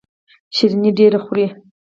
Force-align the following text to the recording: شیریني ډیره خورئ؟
شیریني 0.55 0.91
ډیره 0.97 1.19
خورئ؟ 1.25 1.45